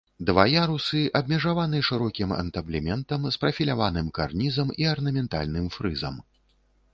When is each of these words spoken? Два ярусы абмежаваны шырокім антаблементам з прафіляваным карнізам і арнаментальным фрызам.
Два 0.27 0.43
ярусы 0.51 1.01
абмежаваны 1.19 1.81
шырокім 1.89 2.33
антаблементам 2.43 3.27
з 3.35 3.39
прафіляваным 3.45 4.09
карнізам 4.17 4.73
і 4.85 4.89
арнаментальным 4.95 5.71
фрызам. 5.79 6.19